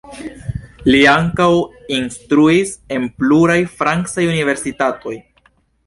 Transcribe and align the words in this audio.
Li 0.93 1.01
ankaŭ 1.11 1.49
instruis 1.99 2.73
en 2.99 3.07
pluraj 3.21 3.61
francaj 3.79 4.29
universitatoj. 4.35 5.19